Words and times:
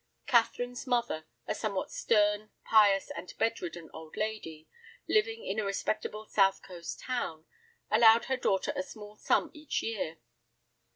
Catherine's 0.25 0.87
mother, 0.87 1.27
a 1.45 1.53
somewhat 1.53 1.91
stern, 1.91 2.49
pious, 2.65 3.11
and 3.11 3.31
bedridden 3.37 3.91
old 3.93 4.17
lady, 4.17 4.67
living 5.07 5.45
in 5.45 5.59
a 5.59 5.63
respectable 5.63 6.25
south 6.25 6.63
coast 6.63 6.99
town, 7.01 7.45
allowed 7.91 8.25
her 8.25 8.37
daughter 8.37 8.73
a 8.75 8.81
small 8.81 9.15
sum 9.15 9.51
each 9.53 9.83
year. 9.83 10.17